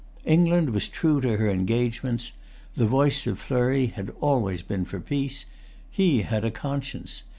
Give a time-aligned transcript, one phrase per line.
[0.25, 2.31] England was true to her engagements.
[2.75, 5.45] The voice of Fleury had always been for peace.
[5.91, 7.21] He had a conscience.